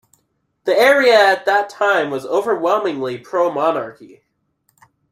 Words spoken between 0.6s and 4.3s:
The area at that time was overwhelmingly pro-monarchy.